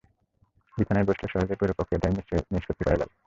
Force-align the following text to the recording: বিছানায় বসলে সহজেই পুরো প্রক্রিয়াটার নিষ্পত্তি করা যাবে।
বিছানায় 0.77 1.07
বসলে 1.07 1.27
সহজেই 1.29 1.59
পুরো 1.59 1.73
প্রক্রিয়াটার 1.77 2.11
নিষ্পত্তি 2.53 2.83
করা 2.85 2.99
যাবে। 2.99 3.13